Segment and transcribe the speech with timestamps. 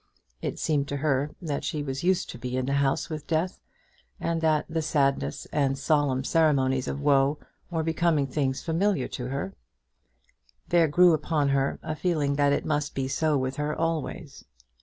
[0.41, 3.59] It seemed to her that she was used to be in the house with death,
[4.19, 7.37] and that the sadness and solemn ceremonies of woe
[7.69, 9.53] were becoming things familiar to her.
[10.67, 14.43] There grew upon her a feeling that it must be so with her always.